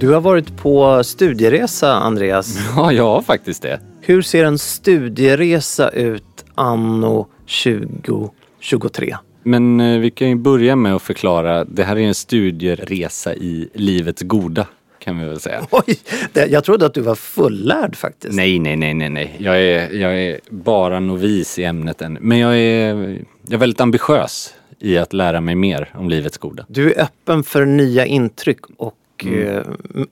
[0.00, 2.58] Du har varit på studieresa, Andreas.
[2.76, 3.80] Ja, jag har faktiskt det.
[4.00, 7.26] Hur ser en studieresa ut anno
[7.64, 9.16] 2023?
[9.42, 11.64] Men eh, vi kan ju börja med att förklara.
[11.64, 14.66] Det här är en studieresa i livets goda,
[14.98, 15.66] kan vi väl säga.
[15.70, 15.98] Oj,
[16.32, 18.34] det, jag trodde att du var fullärd faktiskt.
[18.34, 19.36] Nej, nej, nej, nej, nej.
[19.38, 22.18] Jag är, jag är bara novis i ämnet än.
[22.20, 22.94] Men jag är,
[23.42, 26.66] jag är väldigt ambitiös i att lära mig mer om livets goda.
[26.68, 28.94] Du är öppen för nya intryck och
[29.26, 29.62] eh,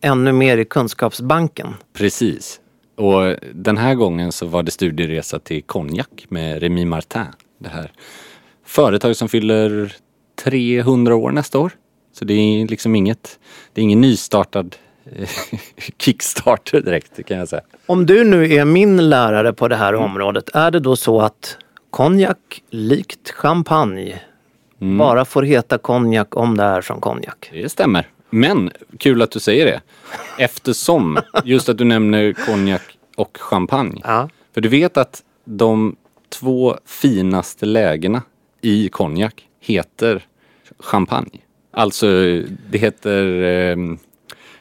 [0.01, 1.75] ännu mer i kunskapsbanken.
[1.93, 2.61] Precis.
[2.97, 7.25] Och den här gången så var det studieresa till Cognac med Remy Martin.
[7.59, 7.93] Det här
[8.65, 9.93] företaget som fyller
[10.45, 11.73] 300 år nästa år.
[12.13, 13.39] Så det är liksom inget,
[13.73, 14.77] det är ingen nystartad
[15.17, 15.29] eh,
[15.99, 17.63] Kickstarter direkt kan jag säga.
[17.87, 21.57] Om du nu är min lärare på det här området, är det då så att
[21.91, 24.21] konjak, likt champagne,
[24.79, 27.51] bara får heta konjak om det är från konjak?
[27.53, 28.09] Det stämmer.
[28.37, 29.81] Men kul att du säger det.
[30.39, 32.83] Eftersom just att du nämner konjak
[33.17, 34.01] och champagne.
[34.05, 34.29] Ja.
[34.55, 35.97] För du vet att de
[36.29, 38.23] två finaste lägena
[38.61, 40.25] i konjak heter
[40.79, 41.41] champagne.
[41.73, 42.07] Alltså
[42.71, 43.77] det heter eh,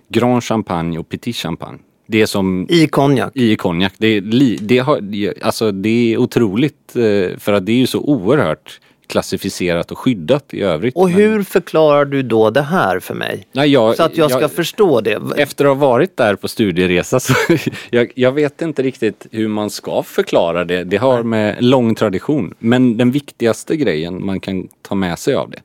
[0.09, 1.79] Grand Champagne och Petit Champagne.
[2.07, 3.31] Det är som I konjak?
[3.35, 3.93] i konjak.
[3.97, 5.01] Det är, li, det, har,
[5.41, 10.53] alltså det är otroligt eh, för att det är ju så oerhört klassificerat och skyddat
[10.53, 10.95] i övrigt.
[10.95, 13.47] Och Men- hur förklarar du då det här för mig?
[13.51, 15.21] Nej, jag, Så att jag ska förstå det.
[15.37, 17.33] Efter att ha varit där på studieresa så
[17.89, 20.83] jag, jag vet inte riktigt hur man ska förklara det.
[20.83, 22.53] Det har med lång tradition.
[22.59, 25.59] Men den viktigaste grejen man kan ta med sig av det,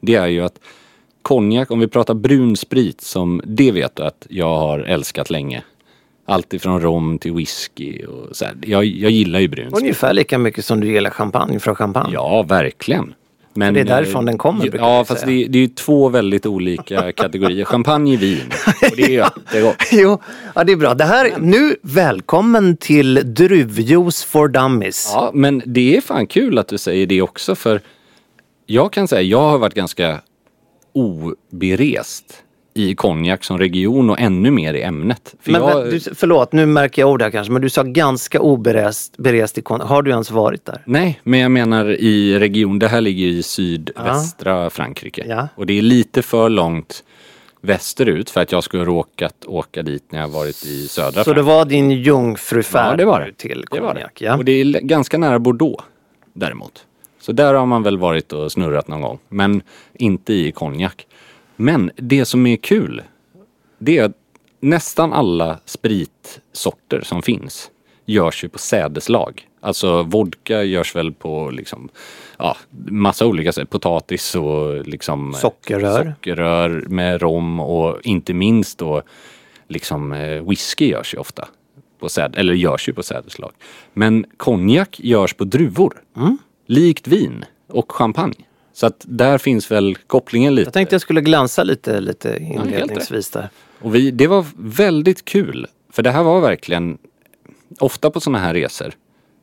[0.00, 0.58] det är ju att
[1.22, 5.62] konjak, om vi pratar brun sprit som det vet du att jag har älskat länge.
[6.32, 8.54] Allt ifrån rom till whisky och så här.
[8.62, 9.82] Jag, jag gillar ju brun sprit.
[9.82, 12.10] Ungefär lika mycket som du gillar champagne från champagne.
[12.12, 13.14] Ja, verkligen.
[13.54, 15.60] Men, det är därifrån eh, den kommer, Ja, brukar vi fast det, är- det är
[15.60, 17.64] ju två väldigt olika kategorier.
[17.64, 18.40] Champagne är vin.
[18.90, 19.76] Och det är jättegott.
[19.92, 20.20] Jo,
[20.54, 20.94] ja, det är bra.
[20.94, 25.10] Det här, nu välkommen till Druvjuice for Dummies.
[25.14, 27.80] Ja, men det är fan kul att du säger det också för
[28.66, 30.20] jag kan säga, jag har varit ganska
[30.94, 32.42] oberest
[32.74, 35.34] i konjak som region och ännu mer i ämnet.
[35.40, 37.82] För men, jag, men, du, förlåt, nu märker jag ord här kanske, men du sa
[37.82, 39.88] ganska oberest berest i konjak.
[39.88, 40.82] Har du ens varit där?
[40.84, 45.24] Nej, men jag menar i region, det här ligger i sydvästra Frankrike.
[45.28, 45.48] Ja.
[45.54, 47.04] Och det är lite för långt
[47.60, 51.34] västerut för att jag skulle råkat åka dit när jag varit i södra Så Frankrike.
[51.34, 53.32] det var din jungfrufärd Ja, det var det.
[53.32, 54.20] till konjak?
[54.20, 54.36] Ja.
[54.36, 55.84] Och det är ganska nära Bordeaux
[56.32, 56.84] däremot.
[57.20, 59.18] Så där har man väl varit och snurrat någon gång.
[59.28, 59.62] Men
[59.94, 61.06] inte i konjak.
[61.62, 63.02] Men det som är kul,
[63.78, 64.16] det är att
[64.60, 67.70] nästan alla spritsorter som finns
[68.06, 69.48] görs ju på sädeslag.
[69.60, 71.88] Alltså vodka görs väl på liksom,
[72.38, 72.56] ja,
[72.86, 73.70] massa olika sätt.
[73.70, 76.04] Potatis och liksom Sockerrör.
[76.04, 79.02] sockerrör med rom och inte minst då
[79.68, 81.48] liksom eh, whisky görs ju ofta.
[81.98, 83.52] På säd, eller görs ju på sädeslag.
[83.92, 86.02] Men konjak görs på druvor.
[86.66, 88.44] Likt vin och champagne.
[88.82, 90.66] Så att där finns väl kopplingen lite.
[90.66, 93.48] Jag tänkte jag skulle glänsa lite, lite inledningsvis där.
[93.80, 95.66] Och vi, det var väldigt kul.
[95.92, 96.98] För det här var verkligen,
[97.78, 98.92] ofta på sådana här resor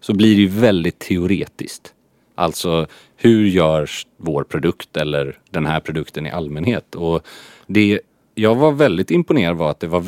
[0.01, 1.93] så blir det ju väldigt teoretiskt.
[2.35, 6.95] Alltså hur görs vår produkt eller den här produkten i allmänhet?
[6.95, 7.27] Och
[7.67, 7.99] det
[8.35, 10.05] jag var väldigt imponerad var att det var,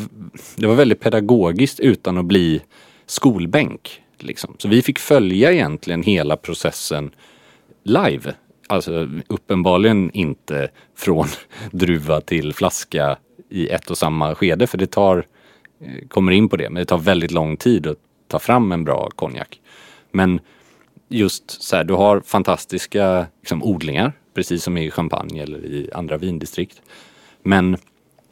[0.55, 2.61] det var väldigt pedagogiskt utan att bli
[3.05, 4.01] skolbänk.
[4.19, 4.55] Liksom.
[4.57, 7.11] Så vi fick följa egentligen hela processen
[7.83, 8.33] live.
[8.71, 11.27] Alltså uppenbarligen inte från
[11.71, 13.17] druva till flaska
[13.49, 15.25] i ett och samma skede för det tar,
[15.81, 17.97] eh, kommer in på det, men det tar väldigt lång tid att
[18.27, 19.61] ta fram en bra konjak.
[20.11, 20.39] Men
[21.09, 26.17] just så här, du har fantastiska liksom, odlingar, precis som i champagne eller i andra
[26.17, 26.81] vindistrikt.
[27.43, 27.77] Men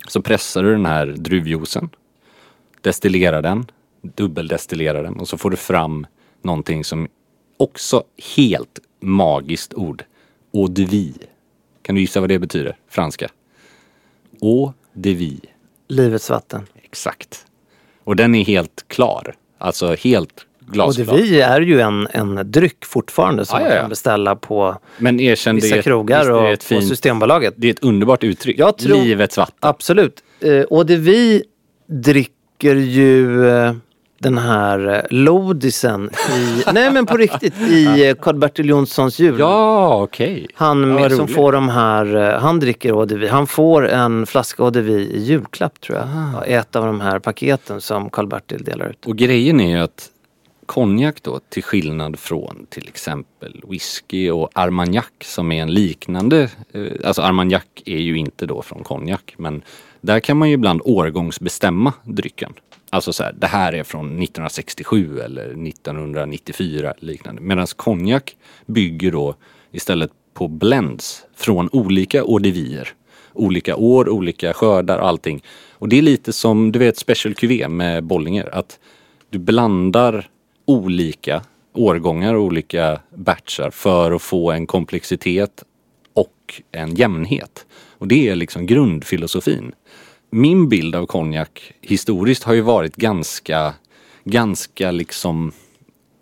[0.07, 1.89] så pressar du den här druvjuicen,
[2.81, 3.65] destillerar den,
[4.01, 6.07] dubbeldestillerar den och så får du fram
[6.41, 7.07] någonting som
[7.57, 8.03] också
[8.35, 10.03] helt magiskt ord.
[10.53, 11.13] Eau de vie.
[11.81, 12.77] Kan du gissa vad det betyder?
[12.89, 13.27] Franska.
[14.41, 15.39] Eau de vie.
[15.87, 16.61] Livets vatten.
[16.83, 17.45] Exakt.
[18.03, 19.35] Och den är helt klar.
[19.57, 21.05] Alltså helt glasklar.
[21.05, 24.77] det vi är ju en, en dryck fortfarande som Ja, ja, man kan beställa på
[24.97, 27.53] Men erkänn, det vissa är, krogar är och det ett på fint, Systembolaget.
[27.57, 28.59] Det är ett underbart uttryck.
[28.59, 29.55] Jag tror- Livets vatten.
[29.59, 30.23] Absolut.
[30.39, 31.43] Eh, och det vi
[31.87, 33.73] dricker ju eh,
[34.19, 39.39] den här eh, lodisen i, nej men på riktigt, i eh, Karl-Bertil Jonssons jul.
[39.39, 40.47] Ja, okej.
[40.53, 43.29] Han Ja, med, som får de här, eh, han dricker eau de vie.
[43.29, 46.07] Han får en flaska eau de vie i julklapp tror jag.
[46.07, 46.45] Ah.
[46.45, 49.05] I ett av de här paketen som Karl-Bertil delar ut.
[49.05, 50.09] Och grejen är ju att
[50.65, 57.07] konjak då, till skillnad från till exempel whisky och armagnac som är en liknande, eh,
[57.07, 59.61] alltså armagnac är ju inte då från konjak men
[60.01, 62.53] där kan man ju ibland årgångsbestämma drycken.
[62.89, 67.41] Alltså så här, det här är från 1967 eller 1994 liknande.
[67.41, 69.35] Medan konjak bygger då
[69.71, 72.89] istället på blends från olika ordevier.
[73.33, 75.43] Olika år, olika skördar, allting.
[75.71, 78.55] Och det är lite som, du vet, Special QV med Bollinger.
[78.55, 78.79] Att
[79.29, 80.29] du blandar
[80.65, 81.41] olika
[81.73, 85.63] årgångar och olika batchar för att få en komplexitet
[86.13, 87.65] och en jämnhet.
[87.97, 89.71] Och det är liksom grundfilosofin.
[90.29, 93.73] Min bild av konjak historiskt har ju varit ganska,
[94.23, 95.51] ganska liksom,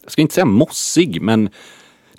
[0.03, 1.49] jag ska inte säga mossig, men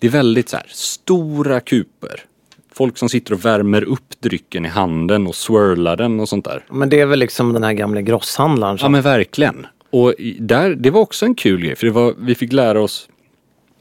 [0.01, 2.25] det är väldigt så här stora kuper.
[2.73, 6.65] Folk som sitter och värmer upp drycken i handen och swirlar den och sånt där.
[6.71, 9.67] Men det är väl liksom den här gamla grosshandlaren Ja som men verkligen.
[9.91, 13.09] Och där, det var också en kul grej för det var, vi fick lära oss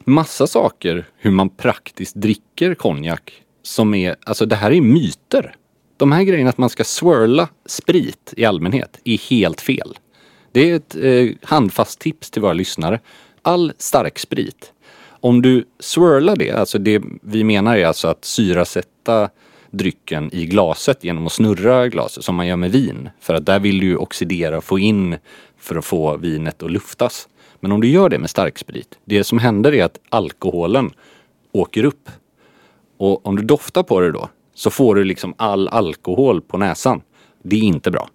[0.03, 3.33] massa saker hur man praktiskt dricker konjak.
[3.63, 5.55] Som är, alltså det här är myter.
[5.97, 9.97] De här grejerna att man ska swirla sprit i allmänhet är helt fel.
[10.51, 12.99] Det är ett eh, handfast tips till våra lyssnare.
[13.41, 14.73] All starksprit,
[15.07, 19.29] om du swirlar det, alltså det vi menar är alltså att syrasätta
[19.71, 23.09] drycken i glaset genom att snurra glaset som man gör med vin.
[23.19, 25.17] För att där vill du ju oxidera och få in
[25.57, 27.27] för att få vinet att luftas.
[27.59, 30.91] Men om du gör det med starksprit, det som händer är att alkoholen
[31.51, 32.09] åker upp.
[32.97, 37.01] Och om du doftar på det då så får du liksom all alkohol på näsan.
[37.43, 38.09] Det är inte bra.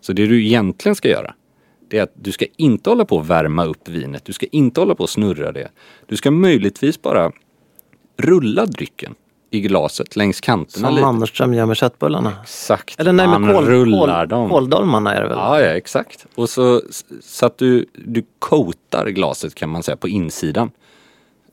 [0.00, 1.34] Så det du egentligen ska göra
[1.90, 4.24] det är att du ska inte hålla på att värma upp vinet.
[4.24, 5.68] Du ska inte hålla på att snurra det.
[6.06, 7.32] Du ska möjligtvis bara
[8.16, 9.14] rulla drycken
[9.50, 11.06] i glaset längs kanterna som lite.
[11.06, 12.32] Mannerström gör med köttbullarna.
[12.42, 13.00] Exakt.
[13.00, 14.50] Eller nej, Man med kål, rullar kål, dem.
[14.50, 15.38] kåldolmarna är det väl?
[15.38, 16.26] Ja, ja, exakt.
[16.34, 16.82] Och så,
[17.22, 20.70] så att du, du coatar glaset kan man säga på insidan.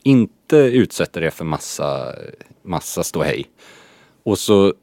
[0.04, 2.14] Inte utsätter det för massa,
[2.64, 3.46] massa ståhej.
[4.28, 4.74] Och så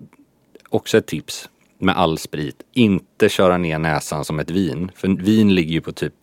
[0.68, 1.48] också ett tips
[1.78, 2.62] med all sprit.
[2.72, 4.90] Inte köra ner näsan som ett vin.
[4.94, 6.14] För vin ligger ju på typ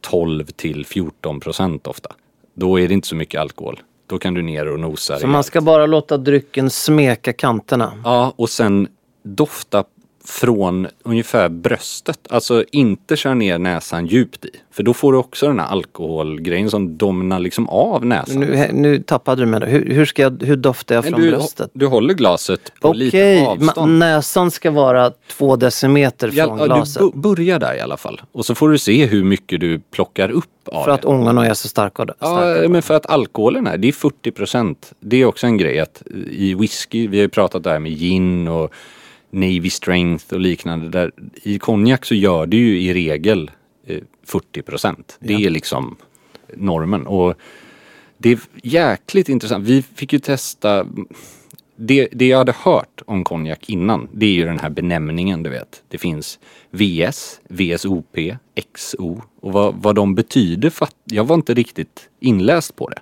[0.00, 2.14] 12 till 14 procent ofta.
[2.54, 3.80] Då är det inte så mycket alkohol.
[4.06, 7.92] Då kan du ner och nosa Så man ska bara låta drycken smeka kanterna.
[8.04, 8.88] Ja, och sen
[9.22, 9.84] dofta
[10.26, 12.18] från ungefär bröstet.
[12.30, 14.50] Alltså inte köra ner näsan djupt i.
[14.70, 18.40] För då får du också den här alkoholgrejen som domnar liksom av näsan.
[18.40, 19.60] Nu, nu tappade du mig.
[19.60, 19.66] då.
[19.66, 21.70] Hur, hur, ska jag, hur doftar jag från du, bröstet?
[21.72, 23.98] du håller glaset på Okej, lite avstånd.
[23.98, 27.02] näsan ska vara två decimeter från ja, glaset.
[27.14, 28.20] du börjar där i alla fall.
[28.32, 31.08] Och så får du se hur mycket du plockar upp av För att det.
[31.08, 32.06] ångorna är så starka.
[32.18, 34.92] Ja, men för att alkoholen är, det är 40 procent.
[35.00, 38.48] Det är också en grej att i whisky, vi har ju pratat där med gin
[38.48, 38.72] och
[39.36, 40.88] Navy Strength och liknande.
[40.88, 41.12] Där,
[41.42, 43.50] I konjak så gör det ju i regel
[43.86, 45.16] eh, 40 procent.
[45.20, 45.96] Det är liksom
[46.54, 47.06] normen.
[47.06, 47.34] Och
[48.18, 49.66] det är jäkligt intressant.
[49.66, 50.86] Vi fick ju testa
[51.76, 55.50] det, det jag hade hört om konjak innan, det är ju den här benämningen du
[55.50, 55.82] vet.
[55.88, 56.38] Det finns
[56.70, 58.16] VS, VSOP,
[58.74, 62.98] XO och vad, vad de betyder, fatt, jag var inte riktigt inläst på det.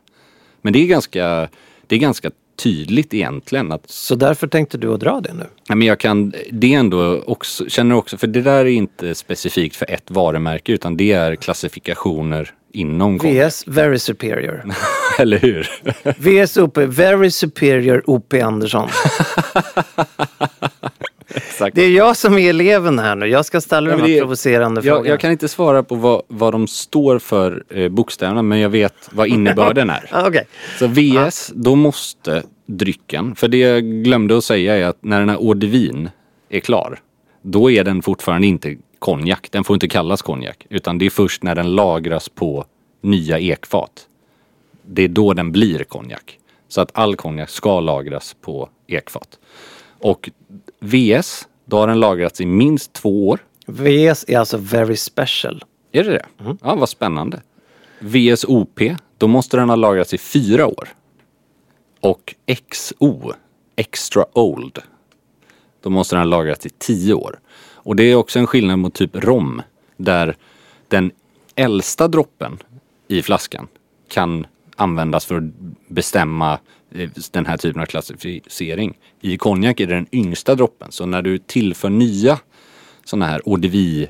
[0.62, 1.48] Men det är ganska,
[1.86, 3.72] det är ganska tydligt egentligen.
[3.72, 5.44] Att, Så därför tänkte du att dra det nu?
[5.68, 9.76] ja, men jag kan, det ändå också, känner också, för det där är inte specifikt
[9.76, 13.18] för ett varumärke utan det är klassifikationer inom.
[13.18, 14.64] VS Very Superior.
[15.18, 15.68] Eller hur?
[16.18, 18.88] VS OP Very Superior OP Andersson.
[21.34, 21.76] Exakt.
[21.76, 23.26] Det är jag som är eleven här nu.
[23.26, 25.08] Jag ska ställa Ja, de här det- provocerande Jag, frågorna.
[25.08, 28.94] jag kan inte svara på vad, vad de står för eh, bokstäverna men jag vet
[29.12, 30.08] vad innebörden är.
[30.12, 30.44] Ah, Okej.
[30.78, 35.28] Så VS, då måste drycken, för det jag glömde att säga är att när den
[35.28, 36.10] här eau de vin
[36.48, 36.98] är klar,
[37.42, 39.48] då är den fortfarande inte konjak.
[39.50, 42.64] Den får inte kallas konjak, utan det är först när den lagras på
[43.02, 43.90] nya ekfat.
[44.86, 46.38] Det är då den blir konjak.
[46.68, 49.28] Så att all konjak ska lagras på ekfat.
[49.98, 50.30] Och
[50.84, 53.40] VS, då har den lagrats i minst två år.
[53.66, 55.64] VS är alltså Very Special.
[55.92, 56.26] Är det det?
[56.62, 57.42] Ja, vad spännande.
[57.98, 58.80] VSOP,
[59.18, 60.88] då måste den ha lagrats i fyra år.
[62.00, 62.34] Och
[62.70, 63.32] XO,
[63.76, 64.78] Extra Old,
[65.82, 67.38] då måste den ha lagrats i tio år.
[67.72, 69.62] Och det är också en skillnad mot typ rom,
[69.96, 70.36] där
[70.88, 71.10] den
[71.54, 72.58] äldsta droppen
[73.08, 73.68] i flaskan
[74.08, 75.44] kan användas för att
[75.88, 76.58] bestämma
[77.30, 78.98] den här typen av klassificering.
[79.20, 82.38] I konjak är det den yngsta droppen, så när du tillför nya
[83.04, 84.08] sådana här vie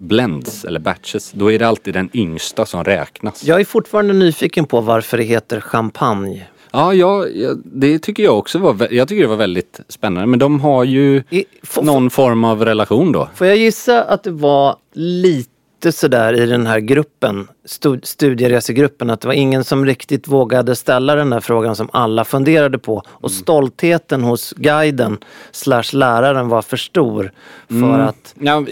[0.00, 3.44] blends eller batches, då är det alltid den yngsta som räknas.
[3.44, 6.46] Jag är fortfarande nyfiken på varför det heter champagne.
[6.72, 7.24] Ja, ja,
[7.64, 10.26] det tycker jag också var, jag tycker det var väldigt spännande.
[10.26, 11.44] Men de har ju I-
[11.82, 13.28] någon form av relation då.
[13.34, 15.50] Får jag gissa att det var lite
[15.92, 21.14] sådär i den här gruppen, stu- studieresegruppen, att det var ingen som riktigt vågade ställa
[21.14, 23.02] den där frågan som alla funderade på.
[23.08, 25.18] Och stoltheten hos guiden
[25.52, 27.32] slash läraren var för stor
[27.68, 28.64] för att, Ja,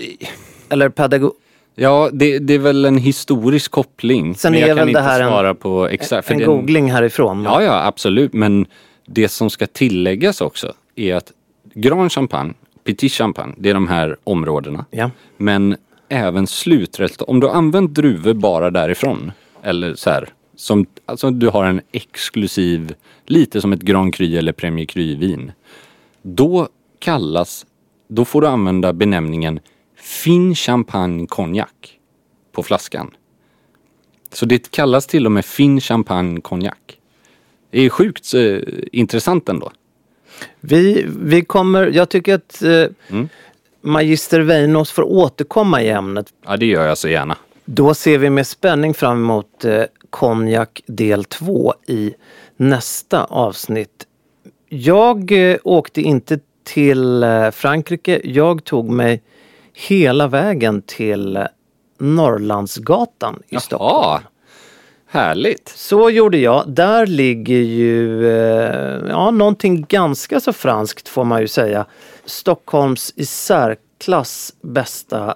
[0.68, 1.32] eller pedagog...
[1.74, 4.34] ja det, det är väl en historisk koppling.
[4.34, 6.30] Sen men är jag kan väl inte det här en- svara på exakt.
[6.30, 7.44] En den- googling härifrån.
[7.44, 8.32] Ja, ja, absolut.
[8.32, 8.66] Men
[9.06, 11.32] det som ska tilläggas också är att
[11.74, 12.54] Grand Champagne,
[12.84, 14.84] Petit Champagne, det är de här områdena.
[14.90, 15.10] Ja.
[15.36, 15.76] Men
[16.08, 19.32] även slutresultat, om du har använt druvor bara därifrån,
[19.62, 22.94] eller så här, som, alltså du har en exklusiv,
[23.26, 25.52] lite som ett Grand Cru eller Premier Cru-vin.
[26.22, 26.68] Då
[26.98, 27.66] kallas,
[28.08, 29.60] då får du använda benämningen
[29.96, 31.68] Fin Champagne Cognac
[32.52, 33.10] på flaskan.
[34.32, 36.74] Så det kallas till och med Fin Champagne Cognac.
[37.70, 38.58] Det är sjukt eh,
[38.92, 39.72] intressant ändå.
[40.60, 43.28] Vi, vi kommer, jag tycker att eh, Mm.
[43.84, 46.26] Magister Weinos får återkomma i ämnet.
[46.46, 47.36] Ja, det gör jag så gärna.
[47.64, 52.14] Då ser vi med spänning fram emot eh, Konjak del 2 i
[52.56, 54.06] nästa avsnitt.
[54.68, 58.20] Jag eh, åkte inte till eh, Frankrike.
[58.24, 59.22] Jag tog mig
[59.72, 61.46] hela vägen till
[61.98, 64.24] Norrlandsgatan i Stockholm.
[65.14, 65.68] Härligt.
[65.68, 66.64] Så gjorde jag.
[66.68, 71.86] Där ligger ju eh, ja, någonting ganska så franskt får man ju säga.
[72.24, 75.34] Stockholms i särklass bästa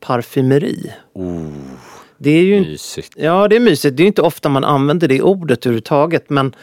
[0.00, 0.92] parfymeri.
[2.18, 3.12] Det är ju Mysigt.
[3.16, 3.96] Ja, det är mysigt.
[3.96, 6.30] Det är inte ofta man använder det ordet överhuvudtaget.
[6.30, 6.54] Men,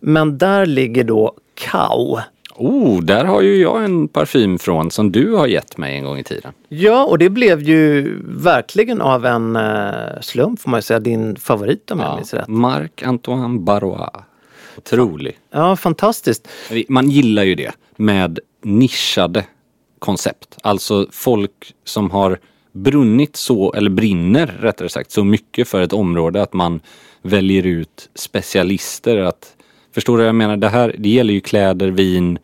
[0.00, 2.18] men där ligger då Kau.
[2.62, 6.18] Oh, där har ju jag en parfym från som du har gett mig en gång
[6.18, 6.52] i tiden.
[6.68, 11.00] Ja, och det blev ju verkligen av en eh, slump får man ju säga.
[11.00, 12.48] Din favorit om jag Ja, minns rätt.
[12.48, 14.10] Marc-Antoine Barrois.
[14.76, 15.38] Otrolig.
[15.50, 16.48] Ja, fantastiskt.
[16.88, 19.44] Man gillar ju det med nischade
[19.98, 20.58] koncept.
[20.62, 22.38] Alltså folk som har
[22.72, 26.80] brunnit så, eller brinner rättare sagt, så mycket för ett område att man
[27.22, 29.16] väljer ut specialister.
[29.16, 29.56] Att,
[29.94, 30.56] förstår du vad jag menar?
[30.56, 32.38] Det här det gäller ju kläder, vin,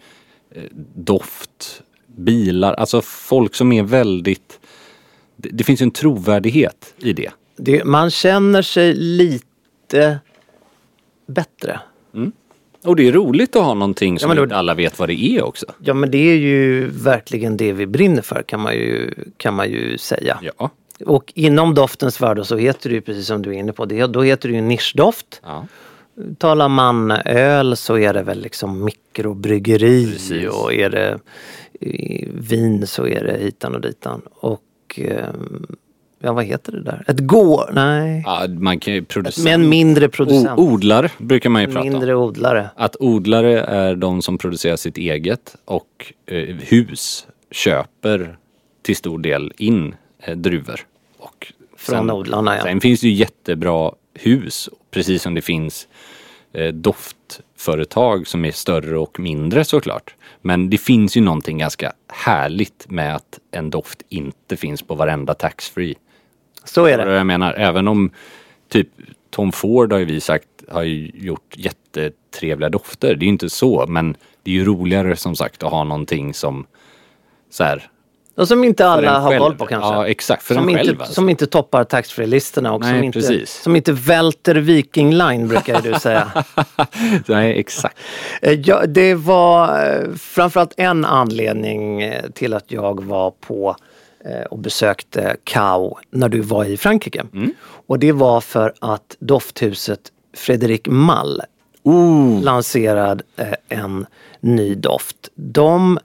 [0.51, 0.63] eh,
[0.95, 2.75] doft, bilar.
[2.75, 4.61] Alltså folk som är väldigt...
[5.37, 7.31] Det, det finns ju en trovärdighet i det.
[7.57, 10.19] Det, man känner sig lite
[11.27, 11.81] bättre.
[12.85, 15.43] Och det är roligt att ha någonting som då- inte alla vet vad det är
[15.45, 15.67] också.
[15.79, 19.71] Ja men det är ju verkligen det vi brinner för kan man ju, kan man
[19.71, 20.39] ju säga.
[20.59, 20.71] Ja.
[21.07, 24.07] Och inom doftens värld så heter det ju precis som du är inne på, det,
[24.07, 25.41] då heter det ju nischdoft.
[25.45, 25.67] ja.
[26.39, 30.49] Talar man öl så är det väl liksom mikrobryggeri Precis.
[30.49, 31.19] och är det
[31.81, 34.23] eh, vin så är det hitan och ditan.
[34.35, 34.63] Och
[34.97, 35.67] ehm,
[36.19, 37.05] ja vad heter det där?
[37.07, 37.71] Ett går?
[37.73, 38.23] Nej.
[38.27, 39.45] Ja, man kan ju producera.
[39.45, 40.59] Med en mindre producent.
[40.59, 42.23] O- odlare brukar man ju prata mindre om.
[42.23, 42.71] odlare.
[42.77, 48.37] Att odlare är de som producerar sitt eget och eh, hus köper
[48.83, 50.81] till stor del in eh, druvor.
[51.19, 52.63] Och Från odlarna, ja.
[52.63, 55.96] Sen finns det ju jättebra hus, precis som det finns eh,
[56.73, 60.15] doftföretag som är större och mindre såklart.
[60.43, 65.35] Men det finns ju någonting ganska härligt med att en doft inte finns på varenda
[65.35, 65.95] taxfree.
[66.65, 67.15] Så är det.
[67.15, 68.11] jag menar, även om
[68.69, 68.89] typ
[69.31, 73.15] Tom Ford har ju vi sagt har ju gjort jättetrevliga dofter.
[73.15, 76.35] Det är ju inte så men det är ju roligare som sagt att ha någonting
[76.35, 76.67] som
[77.51, 77.91] så här,
[78.37, 79.41] Och som inte alla har själv.
[79.41, 79.89] koll på kanske.
[79.91, 81.15] Ja exakt, för som, en själv inte, alltså.
[81.15, 83.63] som inte toppar taxfree-listorna och Nej, som, inte, precis.
[83.63, 86.33] som inte välter Viking Line brukar du säga.
[87.27, 87.99] Nej exakt.
[88.43, 93.77] Eh, Ja, det var eh, framförallt en anledning eh, till att jag var på
[94.51, 97.25] och besökte Kao när du var i Frankrike.
[97.87, 100.01] Och det var för att dofthuset
[100.37, 101.43] Fredrik Mall
[102.43, 104.07] lanserad eh, en
[104.41, 105.17] ny doft.
[105.35, 105.99] De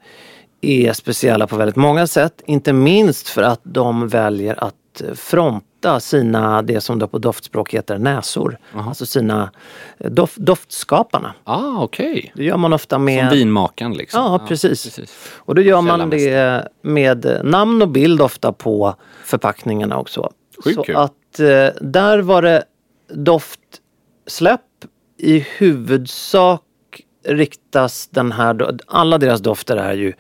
[0.61, 5.99] är speciella på väldigt många sätt, inte minst för att de väljer att eh, fronta
[5.99, 8.57] sina, det som då på doftspråk heter näsor.
[8.73, 9.51] Alltså sina
[9.97, 11.33] eh, dof, doftskaparna.
[11.43, 12.31] Ah okej.
[12.35, 13.29] Det gör man ofta med...
[13.29, 14.21] Som vinmakaren liksom.
[14.23, 14.99] Ja, precis.
[15.35, 20.31] Och då gör man det med namn och bild ofta på förpackningarna också.
[20.63, 20.95] Sjukt Så kul.
[20.95, 22.63] att eh, där var det
[23.13, 24.61] doftsläpp
[25.17, 26.61] i huvudsak
[27.23, 30.13] riktas den här, alla deras dofter är ju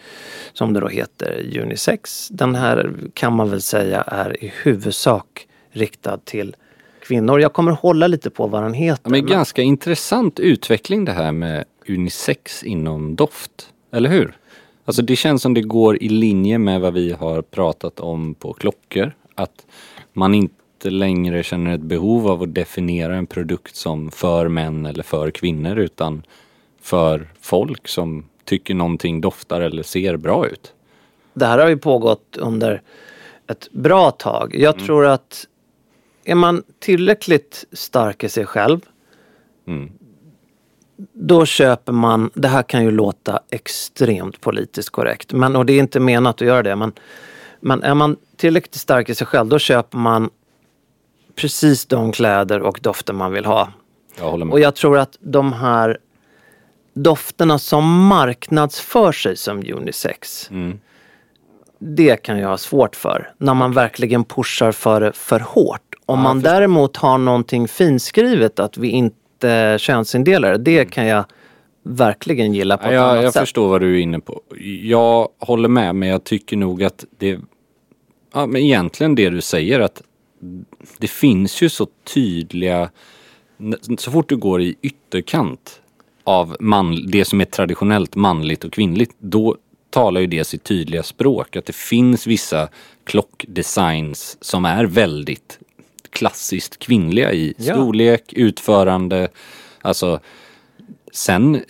[0.53, 2.27] som det då heter unisex.
[2.27, 6.55] Den här kan man väl säga är i huvudsak riktad till
[7.07, 7.41] kvinnor.
[7.41, 9.09] Jag kommer hålla lite på vad den heter.
[9.09, 13.69] Men men- ganska intressant utveckling det här med unisex inom doft.
[13.91, 14.37] Eller hur?
[14.85, 18.53] Alltså det känns som det går i linje med vad vi har pratat om på
[18.53, 19.13] klockor.
[19.35, 19.65] Att
[20.13, 25.03] man inte längre känner ett behov av att definiera en produkt som för män eller
[25.03, 26.23] för kvinnor utan
[26.81, 30.73] för folk som tycker någonting doftar eller ser bra ut.
[31.33, 32.81] Det här har ju pågått under
[33.47, 34.55] ett bra tag.
[34.55, 35.47] Jag tror att
[36.23, 38.79] är man tillräckligt stark i sig själv
[41.13, 45.79] då köper man, det här kan ju låta extremt politiskt korrekt, men, och det är
[45.79, 46.91] inte menat att göra det, men,
[47.59, 50.29] men är man tillräckligt stark i sig själv då köper man
[51.35, 53.69] precis de kläder och dofter man vill ha.
[54.17, 54.53] Jag håller med.
[54.53, 55.97] Och jag tror att de här
[56.93, 60.49] dofterna som marknadsför sig som unisex.
[61.79, 63.33] Det kan jag ha svårt för.
[63.37, 65.81] När man verkligen pushar för för hårt.
[66.05, 70.57] Om man däremot har någonting finskrivet att vi inte könsindelar det.
[70.57, 71.25] Det kan jag
[71.83, 73.41] verkligen gilla på Ja, ett jag annat jag sätt.
[73.41, 74.41] förstår vad du är inne på.
[74.81, 77.39] Jag håller med men jag tycker nog att det...
[78.33, 80.01] Ja men egentligen det du säger att
[80.97, 82.89] det finns ju så tydliga...
[83.97, 85.80] Så fort du går i ytterkant
[86.23, 89.57] av man, det som är traditionellt manligt och kvinnligt då
[89.89, 91.55] talar ju det sitt tydliga språk.
[91.55, 92.69] Att det finns vissa
[93.03, 95.59] klockdesigns som är väldigt
[96.09, 97.73] klassiskt kvinnliga i Ja.
[97.73, 99.27] storlek, utförande.
[99.81, 100.19] Alltså
[101.13, 101.61] Sen,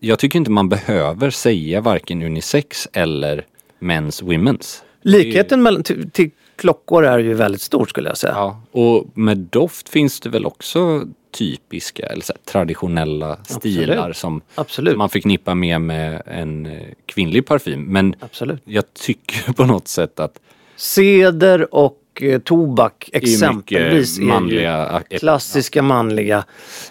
[0.00, 3.46] jag tycker inte man behöver säga varken unisex eller
[3.78, 4.82] mens women's.
[5.02, 8.32] Likheten mellan, till, till klockor är ju väldigt stor skulle jag säga.
[8.32, 14.40] Ja, och med doft finns det väl också typiska eller så här, traditionella stilar som
[14.54, 14.96] Absolut.
[14.96, 17.84] man förknippar mer med en eh, kvinnlig parfym.
[17.84, 18.62] Men Absolut.
[18.64, 20.40] jag tycker på något sätt att
[20.76, 25.02] Ceder och eh, tobak är exempelvis mycket manliga...
[25.10, 26.44] är klassiska manliga.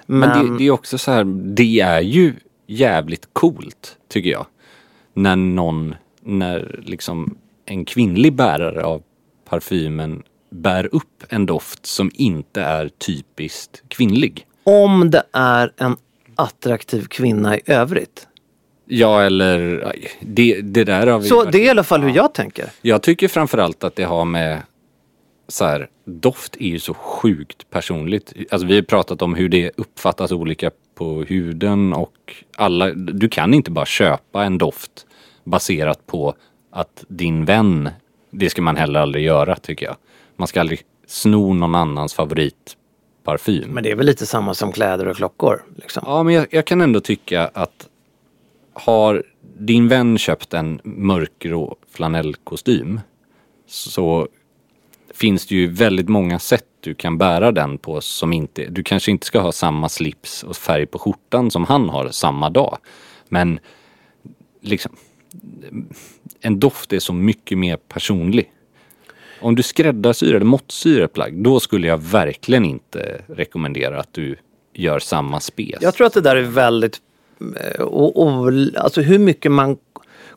[0.05, 1.23] Men, Men det, det är också så här,
[1.55, 2.33] det är ju
[2.67, 4.45] jävligt coolt tycker jag.
[5.13, 9.03] När någon, när liksom en kvinnlig bärare av
[9.49, 14.45] parfymen bär upp en doft som inte är typiskt kvinnlig.
[14.63, 15.97] om det är en
[16.35, 18.27] attraktiv kvinna i övrigt.
[18.85, 19.85] Ja eller,
[20.19, 22.65] det, det där har vi Så varit det är i alla fall hur jag tänker.
[22.81, 24.61] Jag tycker framförallt att det har med
[25.47, 28.33] så här, doft är ju så sjukt personligt.
[28.51, 32.13] Alltså vi har pratat om hur det uppfattas olika på huden och
[32.57, 35.05] alla, du kan inte bara köpa en doft
[35.43, 36.35] baserat på
[36.71, 37.89] att din vän,
[38.31, 39.95] det ska man heller aldrig göra tycker jag.
[40.41, 43.69] Man ska aldrig sno någon annans favoritparfym.
[43.69, 45.63] Men det är väl lite samma som kläder och klockor.
[45.75, 46.03] Liksom.
[46.05, 47.89] Ja, men jag, jag kan ändå tycka att
[48.73, 49.23] har
[49.57, 52.99] din vän köpt en mörkgrå flanellkostym
[53.67, 54.27] så
[55.13, 59.11] finns det ju väldigt många sätt du kan bära den på som inte, du kanske
[59.11, 62.77] inte ska ha samma slips och färg på skjortan som han har samma dag.
[63.29, 63.59] Men
[64.61, 64.95] liksom,
[66.39, 68.51] en doft är så mycket mer personlig.
[69.41, 74.35] Om du skräddarsyr eller måttsyr ett plagg, då skulle jag verkligen inte rekommendera att du
[74.73, 75.77] gör samma spes.
[75.81, 76.97] Jag tror att det där är väldigt...
[77.59, 79.77] eh, Och, och, alltså hur mycket man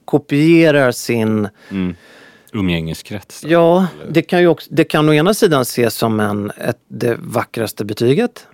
[0.04, 1.48] kopierar sin...
[2.52, 3.44] Umgängeskrets.
[3.48, 7.16] Ja, det kan ju också, det kan å ena sidan ses som en, ett, det
[7.20, 8.46] vackraste betyget.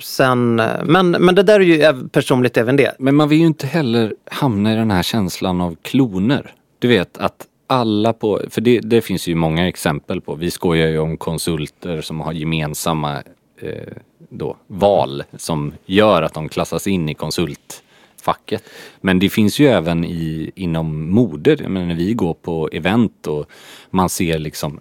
[0.00, 2.96] Sen, eh, men, men det där är ju personligt även det.
[2.98, 6.54] Men man vill ju inte heller hamna i den här känslan av kloner.
[6.78, 10.88] Du vet att alla på, för det, det finns ju många exempel på, vi skojar
[10.88, 13.22] ju om konsulter som har gemensamma
[13.60, 13.92] eh,
[14.28, 18.64] då, val som gör att de klassas in i konsultfacket.
[19.00, 23.26] Men det finns ju även i, inom mode, jag menar när vi går på event
[23.26, 23.46] och
[23.90, 24.80] man ser liksom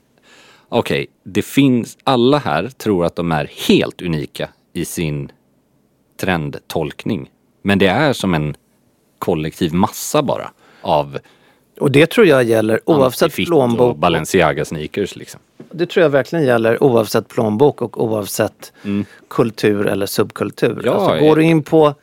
[0.70, 5.32] Okej, det finns, alla här tror att de är helt unika i sin
[6.20, 7.30] trendtolkning.
[7.62, 8.56] Men det är som en
[9.20, 11.20] kollektiv massa bara av
[11.80, 13.98] och det tror jag gäller oavsett Antifit och plånbok.
[13.98, 15.40] Balenciaga sneakers liksom.
[15.72, 18.74] Det tror jag verkligen gäller oavsett plånbok och oavsett
[19.30, 20.72] kultur eller subkultur.
[20.72, 20.86] Mm.
[20.86, 21.22] Ja, alltså, ja.
[21.22, 21.94] går du in på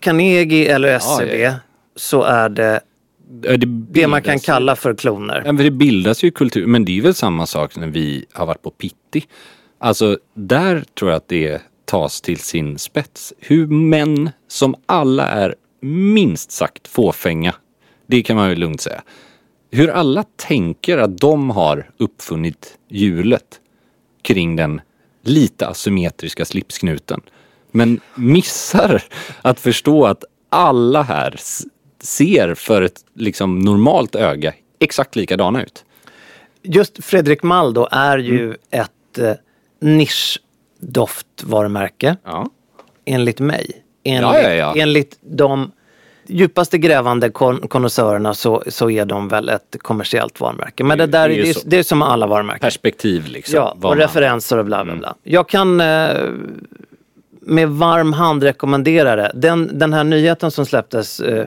[0.00, 1.54] Carnegie eller SCB ja, ja.
[1.96, 2.80] så är det
[3.28, 5.42] Det, det man kan kalla för kloner.
[5.44, 8.46] Ja, men det bildas ju kultur, men det är väl samma sak när vi har
[8.46, 9.24] varit på Pitti.
[9.78, 13.32] Alltså där tror jag att det tas till sin spets.
[13.38, 17.54] Hur män som alla är minst sagt fåfänga,
[18.06, 19.02] det kan man ju lugnt säga.
[19.70, 23.60] Hur alla tänker att de har uppfunnit hjulet
[24.22, 24.80] kring den
[25.22, 27.20] lite asymmetriska slipsknuten.
[27.70, 29.02] Men missar
[29.42, 31.34] att förstå att alla här
[32.00, 35.84] ser för ett liksom normalt öga exakt likadana ut.
[36.62, 38.56] Just Fredrik Mall då är ju Mm.
[38.70, 39.32] ett eh,
[39.80, 42.50] nischdoftvarumärke Ja.
[43.04, 43.82] enligt mig.
[44.04, 44.74] Enligt, Ja, ja, ja.
[44.76, 45.72] enligt de
[46.28, 50.84] djupaste grävande kon- konnässörerna så, så är de väl ett kommersiellt varumärke.
[50.84, 52.60] Men det, Det- där det är, det, det är som alla varumärken.
[52.60, 53.56] Perspektiv liksom.
[53.56, 54.00] Ja, och man- Mm.
[54.02, 55.14] referenser och bla bla bla.
[55.22, 56.08] Jag kan eh,
[57.40, 59.30] med varm hand rekommendera det.
[59.34, 61.44] Den, den här nyheten som släpptes eh,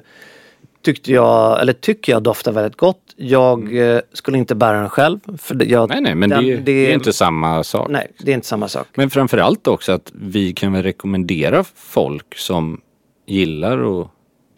[0.85, 2.99] tyckte jag, eller tycker jag doftar väldigt gott.
[3.15, 5.19] Jag eh, skulle inte bära den själv.
[5.37, 6.03] För jag, Mm.
[6.03, 7.87] Nej, nej, men den- det, det är inte samma sak.
[7.89, 8.87] Nej, det är inte samma sak.
[8.95, 12.81] Men framförallt också att vi kan väl rekommendera folk som
[13.27, 14.07] gillar att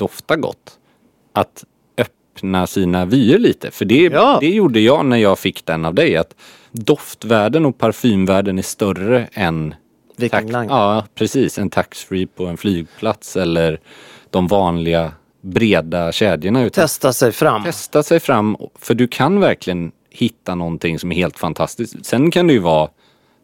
[0.01, 0.77] dofta gott
[1.33, 1.63] att
[1.97, 3.71] öppna sina vyer lite.
[3.71, 4.37] För det, Ja.
[4.41, 6.17] det gjorde jag när jag fick den av dig.
[6.17, 6.35] Att
[6.71, 9.75] doftvärden och parfymvärden är större än
[10.17, 10.69] Viking tax-.
[10.69, 11.57] Ja, precis.
[11.57, 13.79] En taxfree på en flygplats eller
[14.29, 15.11] de vanliga
[15.41, 16.63] breda kedjorna.
[16.63, 17.63] Utan Testa sig fram.
[17.63, 22.05] testa sig fram, för du kan verkligen hitta någonting som är helt fantastiskt.
[22.05, 22.89] Sen kan det ju vara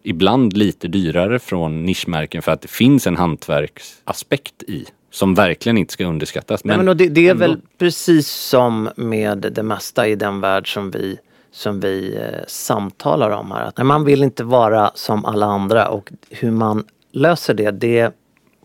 [0.04, 5.94] ibland lite dyrare från nischmärken för att det finns en hantverksaspekt i som verkligen inte
[5.94, 6.64] ska underskattas.
[6.64, 7.40] Nej, men det, det är ändå.
[7.40, 11.20] väl precis som med det mesta i den värld som vi,
[11.52, 13.64] som vi eh, samtalar om här.
[13.64, 18.14] Att man vill inte vara som alla andra och hur man löser det, det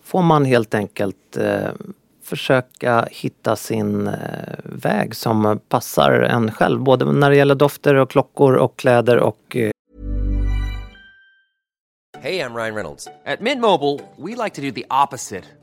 [0.05, 1.69] får man helt enkelt eh,
[2.25, 4.15] försöka hitta sin eh,
[4.63, 6.81] väg som passar en själv.
[6.81, 9.71] Både när det gäller dofter och klockor och kläder och eh,
[12.21, 13.09] Hey, I'm Ryan Reynolds.
[13.27, 15.45] At Mint Mobile, we like to do the opposite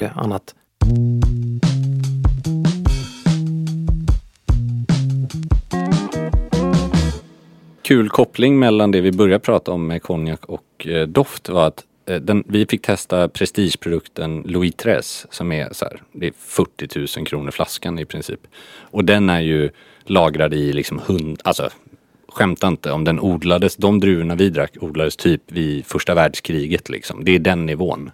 [0.00, 0.54] Annat.
[7.82, 11.84] Kul koppling mellan det vi började prata om med konjak och eh, doft var att
[12.06, 15.26] eh, den, vi fick testa prestigeprodukten Louis Tres.
[15.30, 18.40] som är så här, det är 40 000 kronor flaskan i princip.
[18.80, 19.70] Och den är ju
[20.04, 21.70] lagrad i liksom hund, alltså
[22.28, 27.24] skämta inte, om den odlades, de druvorna vi drack odlades typ vid första världskriget liksom.
[27.24, 28.10] Det är den nivån.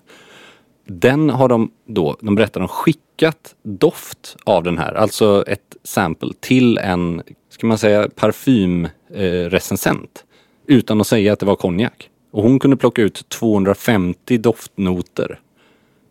[0.88, 6.31] Den har de då, de berättar, de skickat doft av den här, alltså ett sample
[6.40, 10.24] till en, ska man säga, parfymrecensent.
[10.66, 12.11] utan att säga att det var konjak.
[12.31, 15.40] Och hon kunde plocka ut 250 doftnoter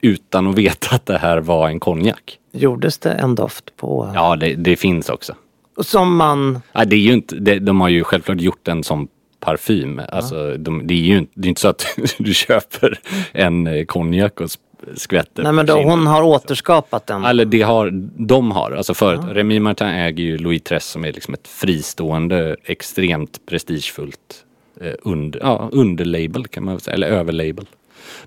[0.01, 2.39] utan att veta att det här var en konjak.
[2.51, 4.11] Gjordes det en doft på...
[4.13, 5.35] Ja, det, det finns också.
[5.81, 6.59] Som man...
[6.71, 9.07] Ja, det är ju inte, det, de har ju självklart gjort en som
[9.39, 10.01] parfym.
[10.09, 11.85] Alltså, de, det är ju inte, det är inte så att
[12.17, 12.99] du köper
[13.31, 14.49] en eh, konjak och
[14.95, 17.25] skvätter Nej men då, hon har återskapat den.
[17.25, 19.19] Eller det har, de har, alltså förut.
[19.29, 24.45] Remy Martin äger ju Louis XIII som är liksom ett fristående, extremt prestigefullt
[24.81, 27.65] eh, under, ja, underlabel kan man säga, eller överlabel.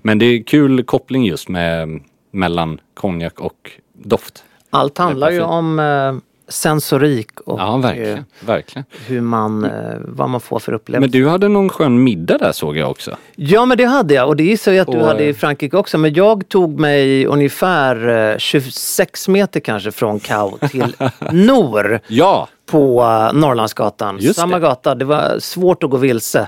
[0.01, 4.43] Men det är kul koppling just med mellan konjak och doft.
[4.69, 6.13] Allt handlar ju om eh,
[6.51, 8.17] sensorik och Ja, verkligen.
[8.17, 8.85] eh, verkligen.
[9.07, 11.01] hur man, eh, vad man får för upplevelse.
[11.17, 13.17] Men du hade någon skön middag där såg jag också.
[13.35, 15.35] Ja men det hade jag och det gissar jag att du Och, hade i eh,
[15.35, 15.97] Frankrike också.
[15.97, 20.95] Men jag tog mig ungefär eh, 26 meter kanske från Kau till
[21.31, 22.47] Nor Ja!
[22.65, 23.01] på
[23.33, 24.17] Norrlandsgatan.
[24.19, 24.61] Just Samma det.
[24.61, 26.47] gata, det var svårt att gå vilse.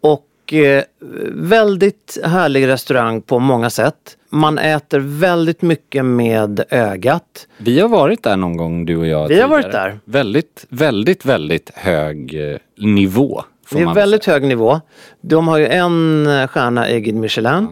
[0.00, 0.24] Och
[1.32, 3.94] väldigt härlig restaurang på många sätt.
[4.34, 7.48] Man äter väldigt mycket med ögat.
[7.58, 9.28] Vi har varit där någon gång du och jag.
[9.28, 9.90] Vi har varit tidigare.
[9.90, 9.98] där.
[10.04, 13.44] Väldigt, väldigt, väldigt hög eh, nivå.
[13.74, 14.80] Det är väldigt hög nivå.
[15.20, 17.68] De har ju en eh, stjärna i Guide Michelin.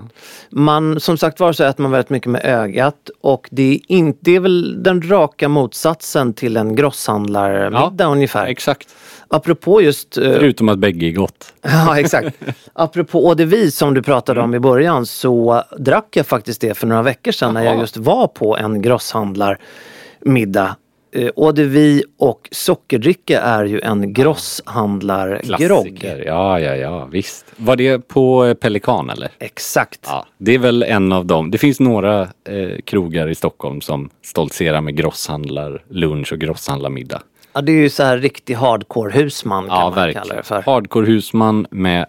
[0.50, 4.18] Man, som sagt var så äter man väldigt mycket med ögat och det är, inte,
[4.22, 8.46] det är väl den raka motsatsen till en grosshandlarmiddag ungefär.
[8.46, 8.88] Exakt.
[9.28, 10.16] Apropå just...
[10.18, 11.52] eh, Förutom att bägge är gott.
[11.62, 12.36] Ja, exakt.
[12.72, 16.74] Apropå eau de vie som du pratade om i början så drack jag faktiskt det
[16.74, 20.76] för några veckor sedan när jag just var på en grosshandlarmiddag.
[21.14, 26.04] Eau de vie och sockerdricka är ju en grosshandlargrogg.
[26.26, 27.44] Ja, ja, ja, visst.
[27.56, 29.28] Var det på eh, Pelikan eller?
[29.38, 30.00] Exakt.
[30.06, 31.50] Ja, det är väl en av dem.
[31.50, 37.22] Det finns några eh, krogar i Stockholm som stoltserar med grosshandlar lunch och grosshandlarmiddag.
[37.52, 40.42] Ja, det är ju så här riktig hardcore husman kan Ja, man kalla det verkligen.
[40.44, 40.62] för.
[40.62, 42.06] Hardcore husman med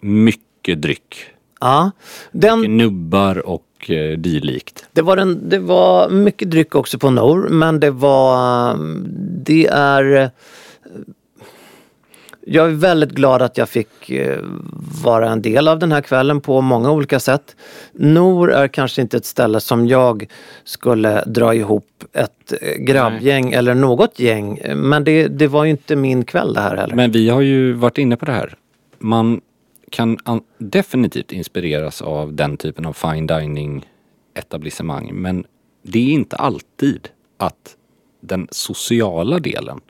[0.00, 1.16] mycket dryck.
[1.60, 1.90] Ja,
[2.32, 4.86] den, Nubbar och eh, dylikt.
[4.92, 8.76] det, var den, det var mycket dryck också på Nor men det var,
[9.44, 10.28] det är eh,
[12.46, 14.38] jag är väldigt glad att jag fick eh,
[15.04, 17.56] vara en del av den här kvällen på många olika sätt.
[17.92, 20.26] Nor är kanske inte ett ställe som jag
[20.64, 24.60] skulle dra ihop ett grabbgäng eller något gäng.
[24.74, 26.94] Men det, det var ju inte min kväll det här heller.
[26.94, 28.54] Men vi har ju varit inne på det här.
[28.98, 29.40] Man
[29.94, 33.86] kan an- definitivt inspireras av den typen av fine dining
[34.34, 35.10] etablissemang.
[35.14, 35.46] Men
[35.82, 37.76] det är inte alltid att
[38.20, 39.80] den sociala delen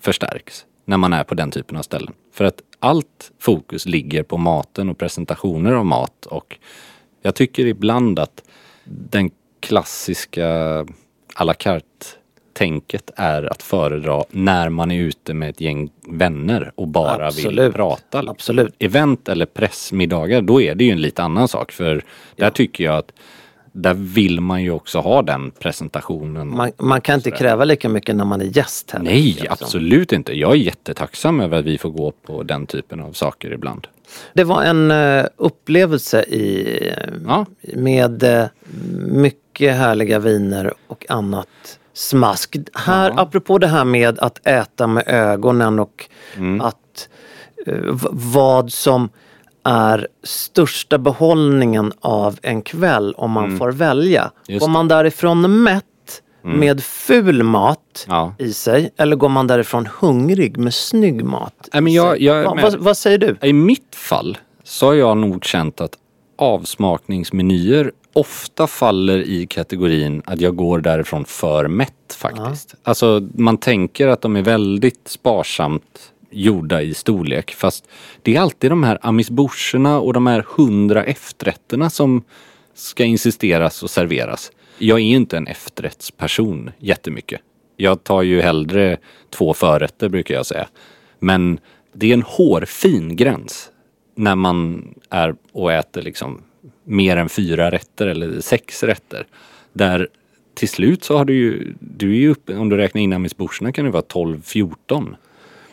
[0.00, 2.14] förstärks när man är på den typen av ställen.
[2.32, 6.58] För att allt fokus ligger på maten och presentationer av mat och
[7.22, 8.42] jag tycker ibland att
[8.84, 10.46] den klassiska
[11.34, 12.06] à la carte
[12.58, 17.46] carte-tänket är att föredra när man är ute med ett gäng vänner och bara vill
[17.46, 17.74] Absolut.
[17.74, 18.20] prata.
[18.20, 18.28] liksom.
[18.28, 18.74] Absolut.
[18.78, 21.72] Event eller pressmiddagar, då är det ju en lite annan sak.
[21.72, 22.02] För
[22.36, 23.12] där tycker jag att
[23.72, 26.56] där vill man ju också ha den presentationen.
[26.56, 29.04] Man, man kan inte kräva lika mycket när man är gäst heller.
[29.10, 29.52] Nej, jag.
[29.52, 30.32] absolut inte.
[30.38, 33.86] Jag är jättetacksam över att vi får gå på den typen av saker ibland.
[34.34, 36.92] Det var en eh, upplevelse i,
[37.26, 37.46] Ja.
[37.74, 38.46] med eh,
[39.08, 42.56] mycket härliga viner och annat smask.
[42.74, 46.60] Här, apropå det här med att äta med ögonen och Mm.
[46.60, 47.08] att
[47.66, 47.74] eh,
[48.12, 49.08] vad som
[49.64, 54.20] är största behållningen av en kväll om man får välja.
[54.22, 54.32] Mm.
[54.48, 55.84] Just Går man därifrån mätt
[56.42, 58.34] med ful mat Ja.
[58.38, 61.68] i sig eller går man därifrån hungrig med snygg mat?
[61.72, 62.64] Nej, men i jag- jag Va- med.
[62.64, 63.36] vad, vad säger du?
[63.42, 65.92] I mitt fall så har jag nog känt att
[66.38, 72.74] avsmakningsmenyer ofta faller i kategorin att jag går därifrån för mätt faktiskt.
[72.82, 77.88] Alltså man tänker att de är väldigt sparsamt gjorda i storlek fast
[78.22, 82.22] det är alltid de här amuse-boucherna och de här hundra efterrätterna som
[82.74, 84.52] ska insisteras och serveras.
[84.78, 87.40] Jag är ju inte en efterrättsperson jättemycket.
[87.76, 88.96] Jag tar ju hellre
[89.30, 90.68] två förrätter brukar jag säga.
[91.18, 91.60] Men
[91.92, 93.70] det är en hårfin gräns
[94.14, 96.42] när man är och äter liksom
[96.88, 99.26] mer än fyra rätter eller sex rätter.
[99.72, 100.08] Där
[100.54, 103.72] till slut så har du ju, du är ju uppe, om du räknar in amuse-boucherna
[103.72, 105.16] kan det vara 12-14.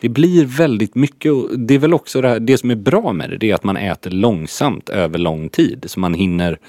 [0.02, 3.14] Det blir väldigt mycket och det är väl också det, här, det som är bra
[3.14, 5.86] med det, det är att man äter långsamt över lång tid.
[5.88, 6.60] Så man hinner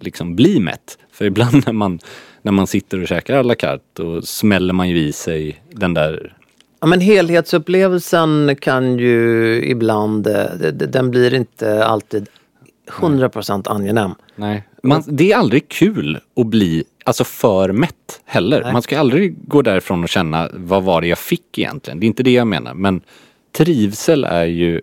[0.00, 0.98] liksom bli mätt.
[1.12, 1.98] För ibland när man,
[2.42, 5.94] när man sitter och käkar à la carte då smäller man ju i sig den
[5.94, 6.36] där
[6.80, 12.28] Ja, men helhetsupplevelsen kan ju ibland, eh, den blir inte alltid
[12.86, 14.14] 100% angenäm.
[14.36, 14.68] Nej.
[14.82, 18.62] Man, det är aldrig kul att bli alltså för mätt heller.
[18.62, 18.72] Nej.
[18.72, 22.00] Man ska aldrig gå därifrån och känna vad var det jag fick egentligen.
[22.00, 22.74] Det är inte det jag menar.
[22.74, 23.00] Men
[23.56, 24.80] trivsel är ju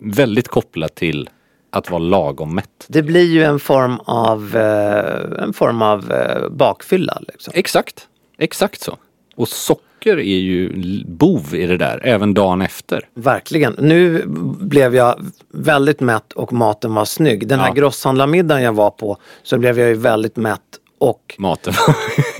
[0.00, 1.28] väldigt kopplat till
[1.70, 2.86] att vara lagom mätt.
[2.88, 7.22] Det blir ju en form av, eh, en form av eh, bakfylla.
[7.28, 7.52] Liksom.
[7.56, 8.96] Exakt, exakt så.
[9.36, 10.72] Och socker är ju
[11.06, 13.08] bov i det där, även dagen efter.
[13.14, 13.74] Verkligen.
[13.78, 14.22] Nu
[14.60, 15.14] blev jag
[15.52, 17.48] väldigt mätt och maten var snygg.
[17.48, 17.72] Den här Ja.
[17.74, 20.60] grosshandlarmiddagen jag var på så blev jag ju väldigt mätt
[20.98, 21.96] och Maten var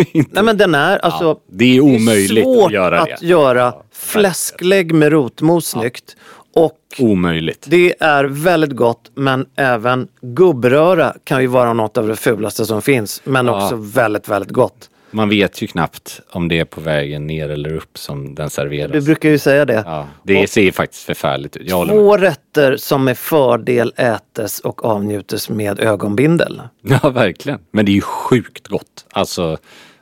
[0.13, 0.31] inte...
[0.35, 3.15] Nej men den är alltså det är omöjligt svårt att göra det.
[3.15, 6.17] att göra fläsklägg med rotmos snyggt.
[6.55, 7.67] Och Omöjligt.
[7.71, 12.83] det är väldigt gott men även gubbröra kan ju vara något av det fulaste som
[12.83, 13.21] finns.
[13.25, 13.65] Men Ja.
[13.65, 14.91] också väldigt, väldigt gott.
[15.11, 18.93] Man vet ju knappt om det är på vägen ner eller upp som den serveras.
[18.93, 19.83] Du brukar ju säga det.
[19.87, 21.69] Ja, det ser faktiskt förfärligt ut.
[21.69, 21.89] Jag.
[21.89, 26.63] Två rätter som med fördel ätes och avnjutes med ögonbindel.
[26.83, 27.59] Ja, verkligen.
[27.71, 29.07] Men det är ju sjukt gott.
[29.13, 29.59] Alltså,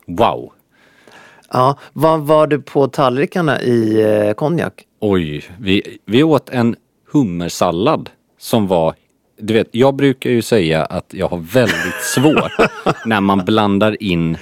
[0.07, 0.53] wow.
[1.53, 4.85] Ja, vad var det på tallrikarna i eh, konjak?
[5.01, 6.77] Oj, vi, vi åt en
[7.13, 8.95] hummersallad som var
[9.41, 12.53] du vet, jag brukar ju säga att jag har väldigt svårt
[13.07, 14.39] när man blandar in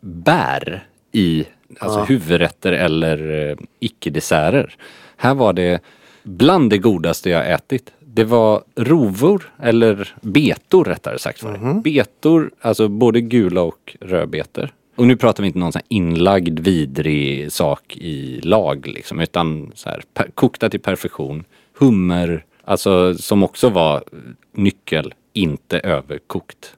[0.00, 1.46] bär i
[1.78, 4.74] alltså huvudrätter eller eh, icke-desserter.
[5.16, 5.82] Här var det
[6.22, 7.92] bland det godaste jag ätit.
[8.00, 11.42] Det var rovor, eller betor rättare sagt.
[11.42, 11.80] Var det.
[11.80, 14.70] Betor, alltså både gula och rödbetor.
[14.96, 19.72] Och nu pratar vi inte någon sån här inlagd vidrig sak i lag liksom, utan
[19.74, 21.44] så här, per, kokta till perfektion.
[21.78, 24.04] Hummer, alltså som också var
[24.52, 26.74] nyckel, inte överkokt.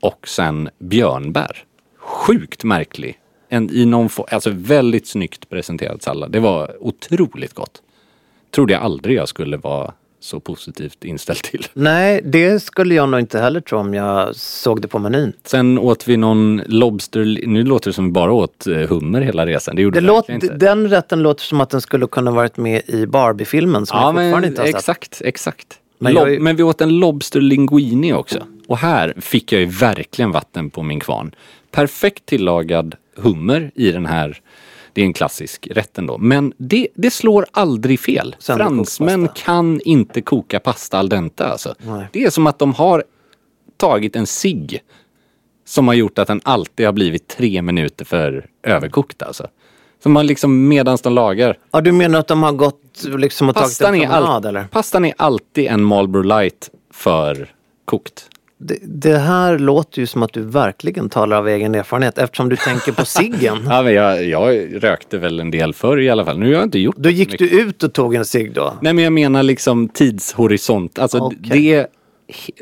[0.00, 1.64] Och sen björnbär.
[2.08, 3.18] Sjukt märklig.
[3.48, 6.30] En, I någon alltså väldigt snyggt presenterad sallad.
[6.32, 7.82] Det var otroligt gott.
[8.54, 11.66] Trodde jag aldrig jag skulle vara så positivt inställd till.
[11.72, 15.32] Nej, det skulle jag nog inte heller tro om jag såg det på menyn.
[15.44, 19.46] Sen åt vi någon Lobster, nu låter det som vi bara åt eh, hummer hela
[19.46, 19.76] resan.
[19.76, 20.54] Det gjorde Det låt, inte.
[20.54, 24.10] den rätten låter som att den skulle kunna varit med i Barbie-filmen som Ja jag
[24.14, 24.76] fortfarande men inte har sett.
[24.76, 25.78] exakt, exakt.
[25.98, 28.46] Men jag är- men vi åt en Lobster linguine också.
[28.68, 31.34] Och här fick jag ju verkligen vatten på min kvarn.
[31.70, 34.40] Perfekt tillagad hummer i den här,
[34.92, 36.18] det är en klassisk rätt ändå.
[36.18, 38.36] Men det, det slår aldrig fel.
[38.38, 41.74] Sönderkokt Fransmän kan inte koka pasta al dente alltså.
[41.78, 42.06] Nej.
[42.12, 43.04] Det är som att de har
[43.76, 44.82] tagit en cigg
[45.66, 49.46] som har gjort att den alltid har blivit tre minuter för överkokt alltså.
[50.02, 51.58] Som man liksom medans de lagar.
[51.70, 54.56] Ja, du menar att de har gått liksom och tagit Pastan en är, promenad all,
[54.56, 54.64] eller?
[54.64, 57.52] pastan är alltid en Marlboro light för
[57.84, 58.28] kokt.
[58.60, 62.56] Det, det här låter ju som att du verkligen talar av egen erfarenhet eftersom du
[62.56, 63.58] tänker på ciggen.
[63.68, 66.38] Ja, men jag, jag rökte väl en del förr i alla fall.
[66.38, 67.50] Nu har jag inte gjort Då det gick mycket.
[67.50, 68.74] du ut och tog en cigg då?
[68.82, 70.98] Nej men jag menar liksom tidshorisont.
[70.98, 71.38] Alltså Okej.
[71.42, 71.86] det, är,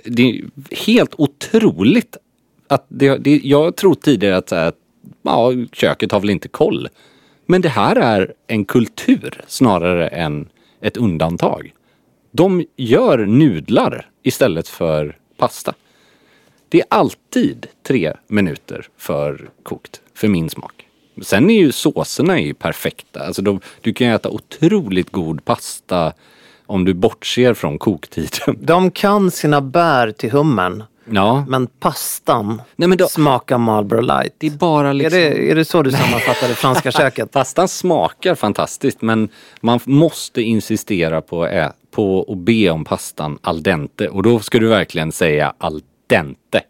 [0.04, 0.44] det är
[0.86, 2.16] helt otroligt
[2.68, 4.72] att det, det, jag tror tidigare att här,
[5.22, 6.88] ja, köket har väl inte koll.
[7.46, 10.48] Men det här är en kultur snarare än
[10.80, 11.72] ett undantag.
[12.32, 15.74] De gör nudlar istället för pasta.
[16.68, 20.72] Det är alltid tre minuter för kokt, för min smak.
[21.22, 23.20] Sen är ju såserna är ju perfekta.
[23.26, 26.12] Alltså de, du kan äta otroligt god pasta
[26.66, 28.56] om du bortser från koktiden.
[28.60, 30.84] De kan sina bär till hummern.
[31.10, 34.34] Ja, Men pastan Nej, men då- smakar Marlboro light.
[34.38, 35.18] det är bara Är liksom...
[35.20, 37.30] det, är det så du sammanfattar det franska köket?
[37.32, 39.28] Pastan smakar fantastiskt men
[39.60, 44.58] man måste insistera på, ä, på att be om pastan al dente och då ska
[44.58, 46.62] du verkligen säga al dente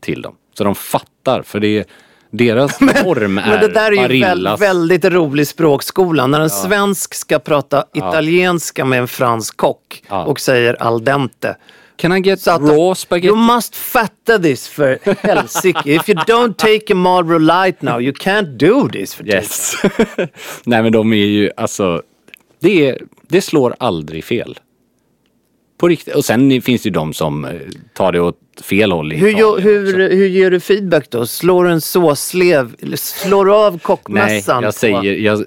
[0.00, 0.34] till dem.
[0.54, 1.84] Så de fattar för det är,
[2.30, 4.60] deras form är Men det där är ju Barillas.
[4.60, 6.26] väldigt rolig språkskola.
[6.26, 10.24] När en svensk ska prata italienska med en fransk kock Ja.
[10.24, 11.56] och säger al dente.
[11.96, 13.26] Can I get att- raw spaghetti?
[13.28, 15.80] You must fatta this för helsike.
[15.92, 19.14] If you don't take a Marlboro light now you can't do this.
[19.14, 19.72] För Yes.
[20.64, 22.02] Nej men de är ju alltså,
[22.60, 24.58] det, är, det slår aldrig fel.
[25.78, 26.14] På riktigt.
[26.14, 27.50] Och sen finns det ju de som eh,
[27.94, 30.16] tar det åt fel håll i Hur, Italien hur, också.
[30.16, 31.26] hur ger du feedback då?
[31.26, 32.74] Slår du en såslev?
[32.96, 34.62] Slår du av Nej, kockmässan?
[34.62, 35.44] jag på- säger, jag,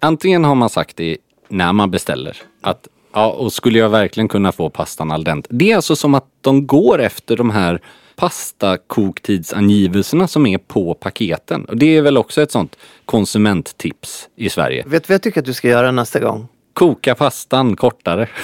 [0.00, 1.16] antingen har man sagt det
[1.48, 2.36] när man beställer.
[2.60, 5.48] Att, ja, och skulle jag verkligen kunna få pastan al dente.
[5.52, 7.80] Det är alltså som att de går efter de här
[8.16, 11.64] pastakoktids-angivelserna som är på paketen.
[11.64, 14.84] Och det är väl också ett sånt konsumenttips i Sverige.
[14.86, 16.48] Vet du vad jag tycker att du ska göra nästa gång?
[16.72, 18.28] Koka pastan kortare.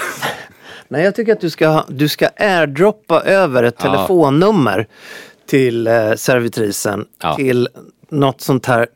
[0.89, 3.91] Nej, jag tycker att du ska, du ska airdroppa över ett Ja.
[3.91, 4.87] telefonnummer
[5.49, 7.35] till eh, servitrisen Ja.
[7.35, 7.67] till
[8.09, 8.87] något sånt här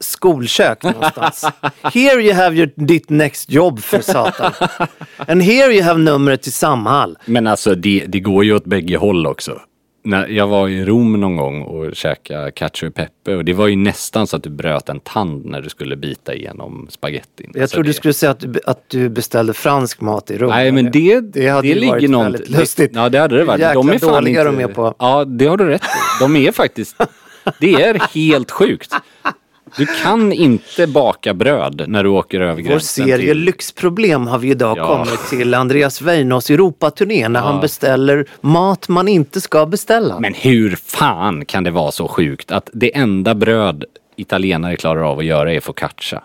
[0.00, 1.44] skolkök någonstans.
[1.82, 4.52] here you have your, ditt next job för satan.
[5.28, 7.18] And here you have numret till Samhall.
[7.24, 9.60] Men alltså det, det går ju åt bägge håll också.
[10.06, 13.66] När jag var i Rom någon gång och käkade cacio e pepe och det var
[13.66, 17.50] ju nästan så att du bröt en tand när du skulle bita igenom spagettin.
[17.54, 20.38] Jag Alltså trodde du det- skulle säga att du, att du beställde fransk mat i
[20.38, 20.50] Rom.
[20.50, 22.24] Nej men det, det, hade ju ligger varit något...
[22.24, 22.90] väldigt lustigt.
[22.94, 23.60] Ja det hade det varit.
[23.60, 24.94] Jäkla de är fan dåliga inte, de är på.
[24.98, 26.20] Ja det har du rätt i.
[26.20, 26.96] De är faktiskt...
[27.60, 28.92] Det är helt sjukt.
[29.76, 33.38] Du kan inte baka bröd när du åker över Vår gränsen serie till...
[33.38, 34.86] Lyxproblem har vi idag Ja.
[34.86, 37.46] kommit till Andreas Weinås Europaturné när Ja.
[37.46, 40.20] han beställer mat man inte ska beställa.
[40.20, 43.84] Men hur fan kan det vara så sjukt att det enda bröd
[44.16, 46.22] italienare klarar av att göra är focaccia?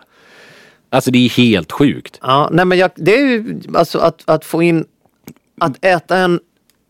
[0.89, 2.19] Alltså det är helt sjukt.
[2.21, 4.85] Ja, nej men jag, det är ju alltså att, att få in,
[5.61, 6.39] att äta en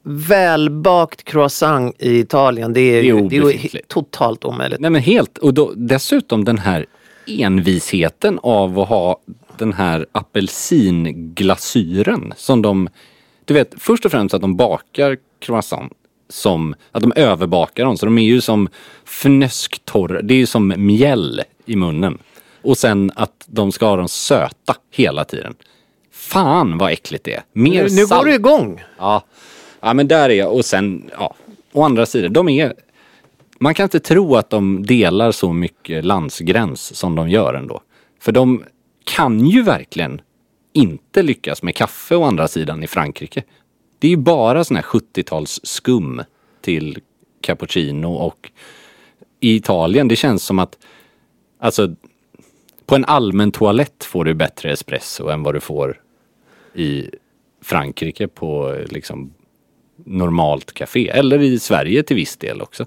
[0.09, 4.79] välbakt croissant i Italien, det är, ju- det är ju totalt omöjligt.
[4.79, 6.85] Nej men helt, och då, dessutom den här
[7.27, 9.19] envisheten av att ha
[9.57, 12.89] den här apelsinglasyren som de,
[13.45, 15.93] du vet först och främst att de bakar croissant
[16.29, 18.67] som, att de överbakar dem så de är ju som
[19.05, 22.17] fnösktorra, det är ju som mjäll i munnen.
[22.61, 25.53] Och sen att de ska ha dem söta hela tiden.
[26.11, 27.43] Fan vad äckligt det är.
[27.53, 28.21] Mer Nu, nu salt.
[28.21, 28.83] går det igång.
[28.97, 29.23] Ja
[29.81, 30.53] ja, men där är jag.
[30.53, 31.35] Och sen, ja,
[31.71, 32.73] å andra sidan, de är...
[33.59, 37.81] Man kan inte tro att de delar så mycket landsgräns som de gör ändå.
[38.19, 38.63] För de
[39.03, 40.21] kan ju verkligen
[40.73, 43.43] inte lyckas med kaffe å andra sidan i Frankrike.
[43.99, 46.21] Det är ju bara sån här 70-tals skum
[46.61, 46.99] till
[47.41, 48.51] cappuccino och
[49.39, 50.77] i Italien, det känns som att
[51.59, 51.95] alltså
[52.85, 56.01] på en allmän toalett får du bättre espresso än vad du får
[56.73, 57.09] i
[57.61, 59.33] Frankrike på liksom
[60.09, 61.09] normalt café.
[61.09, 62.85] Eller i Sverige till viss del också.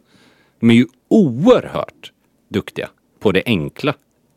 [0.61, 2.13] De är ju oerhört
[2.49, 2.89] duktiga
[3.21, 3.95] på det enkla.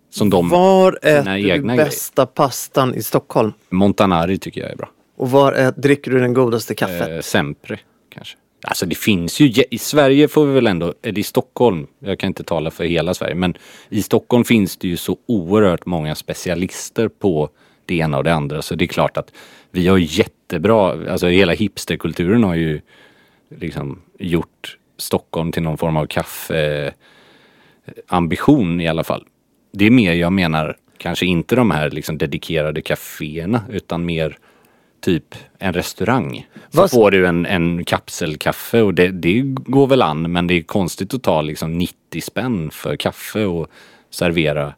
[0.10, 1.86] Som de, Var äter du egna grejer.
[1.90, 3.54] bästa pastan i Stockholm?
[3.70, 4.90] Montanari tycker jag är bra.
[5.18, 7.10] Och var ä, dricker du den godaste kaffet?
[7.10, 7.80] Eh, Sempre
[8.10, 8.38] kanske.
[8.64, 12.28] Alltså det finns ju, i Sverige får vi väl ändå, eller i Stockholm, jag kan
[12.28, 13.54] inte tala för hela Sverige, men
[13.90, 17.50] i Stockholm finns det ju så oerhört många specialister på
[17.86, 18.62] det ena och det andra.
[18.62, 19.32] Så det är klart att
[19.72, 19.98] vi har
[20.50, 22.82] jättebra, alltså hela hipsterkulturen har ju
[23.50, 29.26] liksom gjort Stockholm till någon form av kaffeambition i alla fall.
[29.72, 34.38] Det är mer jag menar, kanske inte de här liksom dedikerade kaféerna utan mer
[35.02, 36.48] typ en restaurang.
[36.70, 40.54] Så Vad- får du en, en kapselkaffe och det, det går väl an men det
[40.54, 43.68] är konstigt att ta liksom 90 spänn för kaffe och
[44.10, 44.74] servera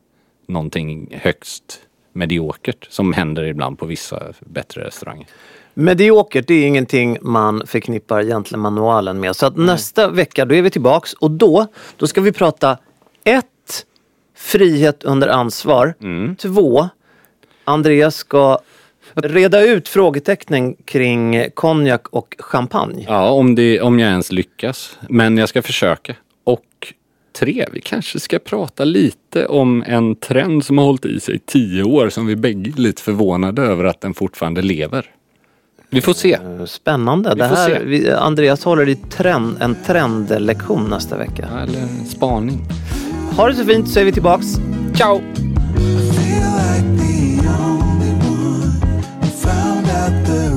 [0.47, 1.80] någonting högst
[2.18, 5.28] mediokert som händer ibland på vissa bättre restauranger.
[5.74, 9.36] Mediokert, det är ingenting man förknippar gentlemanualen med.
[9.36, 12.78] Så att nästa vecka, då är vi tillbaks och då, då ska vi prata
[13.24, 13.45] ett,
[14.36, 15.93] frihet under ansvar.
[16.38, 16.89] Två,
[17.63, 18.59] Andreas ska
[19.13, 23.05] reda ut frågetecknen kring konjak och champagne.
[23.07, 24.97] Ja, om, det, om jag ens lyckas.
[25.09, 26.15] Men jag ska försöka.
[26.43, 26.93] Och
[27.39, 31.39] tre, vi kanske ska prata lite om en trend som har hållit i sig i
[31.39, 35.05] tio år som vi bägge är lite förvånade över att den fortfarande lever.
[35.89, 36.38] Vi får se.
[36.67, 37.29] Spännande.
[37.35, 37.83] Vi Det får här, se.
[37.85, 41.47] vi, Andreas håller i trend, en trendlektion nästa vecka.
[41.63, 42.59] Eller en spaning.
[43.38, 44.45] Ha det så fint så är vi tillbaks.
[44.95, 45.21] Ciao!
[49.38, 50.56] feel like the